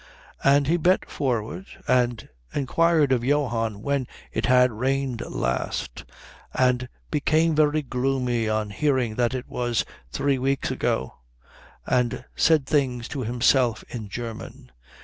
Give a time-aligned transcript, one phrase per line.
[0.43, 6.05] And he bent forward and inquired of Johann when it had rained last,
[6.55, 11.17] and became very gloomy on hearing that it was three weeks ago,
[11.85, 14.71] and said things to himself in German.